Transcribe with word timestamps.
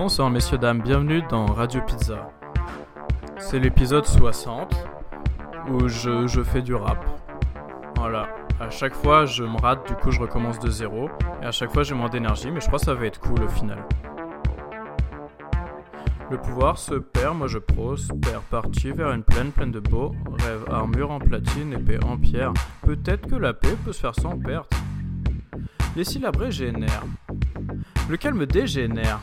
Bonsoir 0.00 0.30
messieurs 0.30 0.58
dames, 0.58 0.80
bienvenue 0.80 1.22
dans 1.28 1.46
Radio 1.46 1.80
Pizza. 1.82 2.30
C'est 3.36 3.58
l'épisode 3.58 4.06
60 4.06 4.72
où 5.72 5.88
je, 5.88 6.28
je 6.28 6.40
fais 6.40 6.62
du 6.62 6.72
rap. 6.72 7.04
Voilà, 7.96 8.28
à 8.60 8.70
chaque 8.70 8.94
fois 8.94 9.26
je 9.26 9.42
me 9.42 9.60
rate, 9.60 9.88
du 9.88 9.94
coup 9.94 10.12
je 10.12 10.20
recommence 10.20 10.60
de 10.60 10.70
zéro. 10.70 11.08
Et 11.42 11.46
à 11.46 11.50
chaque 11.50 11.72
fois 11.72 11.82
j'ai 11.82 11.96
moins 11.96 12.08
d'énergie, 12.08 12.48
mais 12.52 12.60
je 12.60 12.68
crois 12.68 12.78
que 12.78 12.84
ça 12.84 12.94
va 12.94 13.06
être 13.06 13.18
cool 13.18 13.42
au 13.42 13.48
final. 13.48 13.84
Le 16.30 16.38
pouvoir 16.38 16.78
se 16.78 16.94
perd, 16.94 17.36
moi 17.36 17.48
je 17.48 17.58
prospère. 17.58 18.42
Parti 18.42 18.92
vers 18.92 19.10
une 19.10 19.24
plaine 19.24 19.50
pleine 19.50 19.72
de 19.72 19.80
beaux 19.80 20.14
rêves. 20.44 20.64
Armure 20.70 21.10
en 21.10 21.18
platine, 21.18 21.72
épée 21.72 21.98
en 22.04 22.16
pierre. 22.16 22.52
Peut-être 22.82 23.26
que 23.28 23.34
la 23.34 23.52
paix 23.52 23.74
peut 23.84 23.92
se 23.92 24.00
faire 24.00 24.14
sans 24.14 24.38
perte. 24.38 24.72
Les 25.96 26.04
syllabres 26.04 26.50
génèrent. 26.50 27.02
Lequel 28.08 28.34
me 28.34 28.46
dégénère? 28.46 29.18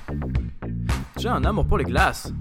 J'ai 1.18 1.30
un 1.30 1.44
amour 1.46 1.66
pour 1.66 1.78
les 1.78 1.86
glaces. 1.86 2.34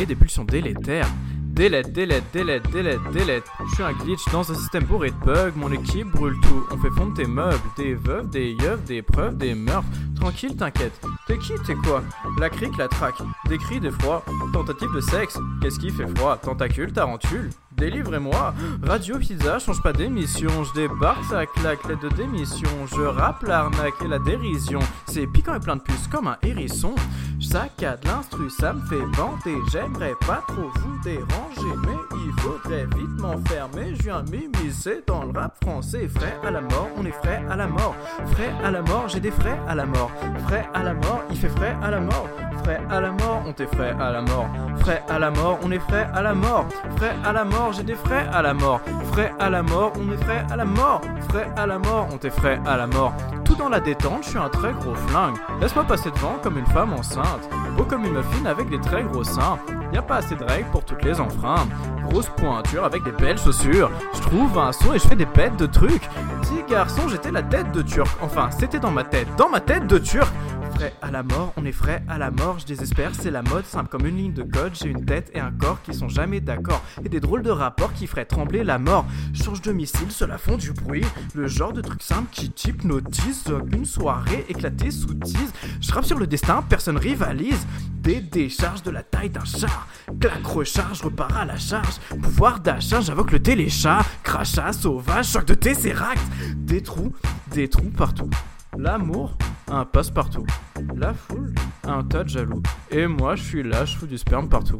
Et 0.00 0.06
des 0.06 0.14
pulsions 0.14 0.44
délétères. 0.44 1.08
Délette, 1.54 1.92
délette, 1.92 2.24
délette, 2.32 2.68
délette, 2.72 3.00
délette. 3.12 3.44
Je 3.68 3.74
suis 3.74 3.82
un 3.84 3.92
glitch 3.92 4.24
dans 4.32 4.50
un 4.50 4.54
système 4.54 4.84
bourré 4.84 5.10
de 5.10 5.16
bugs. 5.24 5.52
Mon 5.54 5.70
équipe 5.70 6.08
brûle 6.08 6.34
tout. 6.42 6.66
On 6.72 6.76
fait 6.78 6.90
fondre 6.90 7.14
tes 7.14 7.26
meubles, 7.26 7.62
des 7.76 7.94
veuves, 7.94 8.28
des 8.28 8.50
yeux, 8.50 8.78
des 8.86 9.02
preuves, 9.02 9.36
des 9.36 9.54
meurtres. 9.54 9.86
Tranquille, 10.16 10.56
t'inquiète. 10.56 11.00
T'es 11.28 11.38
qui, 11.38 11.52
t'es 11.64 11.76
quoi? 11.76 12.02
La 12.40 12.50
crique, 12.50 12.76
la 12.76 12.88
traque. 12.88 13.22
Des 13.48 13.58
cris 13.58 13.78
d'effroi. 13.78 14.24
Tentative 14.52 14.92
de 14.94 15.00
sexe. 15.00 15.38
Qu'est-ce 15.62 15.78
qui 15.78 15.90
fait 15.90 16.08
froid? 16.16 16.36
Tentacule, 16.36 16.92
tarentule. 16.92 17.50
Délivrez-moi 17.84 18.54
Radio 18.82 19.18
Pizza, 19.18 19.58
change 19.58 19.82
pas 19.82 19.92
d'émission. 19.92 20.48
Je 20.64 20.72
débarque, 20.72 21.22
ça 21.24 21.44
claque, 21.44 21.86
l'aide 21.86 22.00
de 22.00 22.08
démission. 22.16 22.70
Je 22.86 23.02
rappe 23.02 23.42
l'arnaque 23.42 23.92
et 24.02 24.08
la 24.08 24.18
dérision. 24.18 24.78
C'est 25.04 25.26
piquant 25.26 25.54
et 25.54 25.60
plein 25.60 25.76
de 25.76 25.82
puces 25.82 26.08
comme 26.10 26.28
un 26.28 26.38
hérisson. 26.42 26.94
Je 27.38 27.46
saccade 27.46 28.02
l'instru, 28.06 28.48
ça 28.48 28.72
me 28.72 28.80
fait 28.86 29.04
vanter. 29.18 29.54
J'aimerais 29.70 30.14
pas 30.26 30.42
trop 30.48 30.70
vous 30.76 30.98
déranger, 31.04 31.76
mais 31.82 32.16
il 32.24 32.32
faudrait 32.40 32.86
vite 32.96 33.20
m'enfermer. 33.20 33.94
Je 33.96 34.04
viens 34.04 34.22
m'immiscer 34.22 35.02
dans 35.06 35.24
le 35.24 35.38
rap 35.38 35.54
français. 35.62 36.08
Frais 36.08 36.38
à 36.42 36.50
la 36.50 36.62
mort, 36.62 36.88
on 36.96 37.04
est 37.04 37.12
frais 37.12 37.44
à 37.50 37.56
la 37.56 37.66
mort. 37.66 37.94
Frais 38.32 38.52
à 38.64 38.70
la 38.70 38.80
mort, 38.80 39.08
j'ai 39.08 39.20
des 39.20 39.30
frais 39.30 39.58
à 39.68 39.74
la 39.74 39.84
mort. 39.84 40.10
Frais 40.46 40.66
à 40.72 40.82
la 40.82 40.94
mort, 40.94 41.22
il 41.28 41.36
fait 41.36 41.50
frais 41.50 41.76
à 41.82 41.90
la 41.90 42.00
mort. 42.00 42.30
Frais 42.62 42.80
à 42.88 43.02
la 43.02 43.12
mort, 43.12 43.33
on 43.46 43.52
t'est 43.52 43.66
frais 43.66 43.94
à 44.00 44.10
la 44.10 44.22
mort. 44.22 44.46
Frais 44.78 45.02
à 45.08 45.18
la 45.18 45.30
mort, 45.30 45.58
on 45.62 45.70
est 45.70 45.78
frais 45.78 46.08
à 46.14 46.22
la 46.22 46.34
mort. 46.34 46.66
Frais 46.96 47.14
à 47.24 47.32
la 47.32 47.44
mort, 47.44 47.72
j'ai 47.72 47.82
des 47.82 47.94
frais 47.94 48.26
à 48.32 48.42
la 48.42 48.54
mort. 48.54 48.80
Frais 49.12 49.32
à 49.38 49.50
la 49.50 49.62
mort, 49.62 49.92
on 49.96 50.12
est 50.12 50.24
frais 50.24 50.44
à 50.50 50.56
la 50.56 50.64
mort. 50.64 51.00
Frais 51.28 51.50
à 51.56 51.66
la 51.66 51.78
mort, 51.78 52.08
on 52.12 52.18
t'est 52.18 52.30
frais 52.30 52.60
à 52.66 52.76
la 52.76 52.86
mort. 52.86 53.12
Tout 53.44 53.54
dans 53.54 53.68
la 53.68 53.80
détente, 53.80 54.24
je 54.24 54.30
suis 54.30 54.38
un 54.38 54.48
très 54.48 54.72
gros 54.72 54.94
flingue. 55.08 55.36
Laisse-moi 55.60 55.84
passer 55.84 56.10
devant 56.10 56.38
comme 56.42 56.58
une 56.58 56.66
femme 56.66 56.92
enceinte. 56.92 57.48
Beau 57.76 57.84
comme 57.84 58.04
une 58.04 58.14
muffine 58.14 58.46
avec 58.46 58.68
des 58.70 58.80
très 58.80 59.02
gros 59.02 59.24
seins. 59.24 59.58
Y 59.92 59.98
a 59.98 60.02
pas 60.02 60.16
assez 60.16 60.34
de 60.34 60.44
règles 60.44 60.68
pour 60.70 60.84
toutes 60.84 61.04
les 61.04 61.20
enfreintes. 61.20 61.68
Grosse 62.08 62.28
pointure 62.36 62.84
avec 62.84 63.04
des 63.04 63.12
belles 63.12 63.38
chaussures. 63.38 63.90
Je 64.14 64.20
trouve 64.22 64.58
un 64.58 64.72
son 64.72 64.92
et 64.92 64.98
je 64.98 65.06
fais 65.06 65.16
des 65.16 65.26
bêtes 65.26 65.56
de 65.56 65.66
trucs. 65.66 66.08
Petit 66.42 66.64
garçon, 66.68 67.08
j'étais 67.08 67.30
la 67.30 67.42
tête 67.42 67.70
de 67.72 67.82
turc. 67.82 68.08
Enfin, 68.22 68.48
c'était 68.50 68.80
dans 68.80 68.90
ma 68.90 69.04
tête. 69.04 69.28
Dans 69.36 69.48
ma 69.48 69.60
tête 69.60 69.86
de 69.86 69.98
turc 69.98 70.32
frais 70.74 70.92
à 71.02 71.10
la 71.10 71.22
mort, 71.22 71.52
on 71.56 71.64
est 71.64 71.72
frais 71.72 72.02
à 72.08 72.18
la 72.18 72.30
mort, 72.30 72.58
je 72.58 72.66
désespère, 72.66 73.12
c'est 73.14 73.30
la 73.30 73.42
mode, 73.42 73.64
simple 73.64 73.88
comme 73.88 74.06
une 74.06 74.16
ligne 74.16 74.32
de 74.32 74.42
code, 74.42 74.72
j'ai 74.74 74.88
une 74.88 75.04
tête 75.04 75.30
et 75.34 75.40
un 75.40 75.52
corps 75.52 75.80
qui 75.82 75.94
sont 75.94 76.08
jamais 76.08 76.40
d'accord, 76.40 76.82
et 77.04 77.08
des 77.08 77.20
drôles 77.20 77.42
de 77.42 77.50
rapports 77.50 77.92
qui 77.92 78.06
feraient 78.06 78.24
trembler 78.24 78.64
la 78.64 78.78
mort. 78.78 79.06
Change 79.34 79.62
de 79.62 79.72
missile, 79.72 80.10
cela 80.10 80.38
font 80.38 80.56
du 80.56 80.72
bruit, 80.72 81.04
le 81.34 81.46
genre 81.46 81.72
de 81.72 81.80
truc 81.80 82.02
simple 82.02 82.28
qui 82.32 82.52
hypnotise, 82.64 83.44
une 83.72 83.84
soirée 83.84 84.44
éclatée 84.48 84.90
sous 84.90 85.14
tease, 85.14 85.52
je 85.80 85.92
rappe 85.92 86.04
sur 86.04 86.18
le 86.18 86.26
destin, 86.26 86.62
personne 86.68 86.96
rivalise, 86.96 87.66
des 88.00 88.20
décharges 88.20 88.82
de 88.82 88.90
la 88.90 89.02
taille 89.02 89.30
d'un 89.30 89.44
char, 89.44 89.86
claque 90.20 90.46
recharge, 90.46 91.02
repart 91.02 91.36
à 91.36 91.44
la 91.44 91.56
charge, 91.56 91.98
pouvoir 92.22 92.60
d'achat, 92.60 93.00
j'invoque 93.00 93.32
le 93.32 93.40
téléchat, 93.40 94.00
crachat, 94.22 94.72
sauvage, 94.72 95.26
choc 95.28 95.44
de 95.44 95.54
tesseract, 95.54 96.22
des 96.56 96.82
trous, 96.82 97.12
des 97.52 97.68
trous 97.68 97.90
partout. 97.96 98.30
L'amour, 98.76 99.36
un 99.68 99.84
passe-partout. 99.84 100.46
La 100.94 101.14
foule, 101.14 101.54
un 101.84 102.02
tas 102.04 102.24
de 102.24 102.28
jaloux. 102.28 102.62
Et 102.90 103.06
moi, 103.06 103.36
je 103.36 103.42
suis 103.42 103.62
là, 103.62 103.84
je 103.84 103.96
fous 103.96 104.06
du 104.06 104.18
sperme 104.18 104.48
partout. 104.48 104.78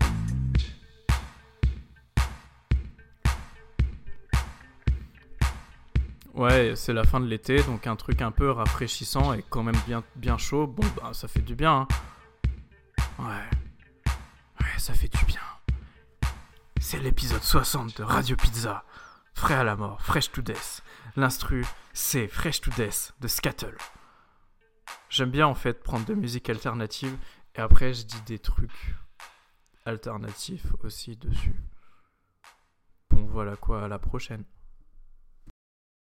Ouais, 6.34 6.72
c'est 6.74 6.92
la 6.92 7.04
fin 7.04 7.20
de 7.20 7.26
l'été, 7.26 7.62
donc 7.62 7.86
un 7.86 7.94
truc 7.94 8.20
un 8.20 8.32
peu 8.32 8.50
rafraîchissant 8.50 9.34
et 9.34 9.44
quand 9.48 9.62
même 9.62 9.78
bien, 9.86 10.02
bien 10.16 10.36
chaud. 10.36 10.66
Bon, 10.66 10.84
bah, 10.96 11.10
ça 11.12 11.28
fait 11.28 11.42
du 11.42 11.54
bien. 11.54 11.86
Hein. 11.86 11.88
Ouais. 13.20 14.12
Ouais, 14.60 14.78
ça 14.78 14.94
fait 14.94 15.08
du 15.08 15.24
bien. 15.26 15.40
C'est 16.80 16.98
l'épisode 16.98 17.42
60 17.42 17.98
de 17.98 18.02
Radio 18.02 18.36
Pizza. 18.36 18.84
Frais 19.34 19.54
à 19.54 19.64
la 19.64 19.76
mort, 19.76 20.02
fresh 20.02 20.32
to 20.32 20.42
death. 20.42 20.82
L'instru, 21.16 21.64
c'est 21.92 22.26
Fresh 22.26 22.60
to 22.60 22.70
Death 22.72 23.14
de 23.20 23.28
Scattle. 23.28 23.76
J'aime 25.08 25.30
bien 25.30 25.46
en 25.46 25.54
fait 25.54 25.82
prendre 25.82 26.04
de 26.06 26.14
musique 26.14 26.50
alternative 26.50 27.16
et 27.54 27.60
après 27.60 27.94
je 27.94 28.04
dis 28.04 28.20
des 28.22 28.38
trucs 28.38 28.94
alternatifs 29.84 30.66
aussi 30.82 31.16
dessus. 31.16 31.54
Bon 33.10 33.24
voilà 33.26 33.56
quoi, 33.56 33.84
à 33.84 33.88
la 33.88 33.98
prochaine. 33.98 34.44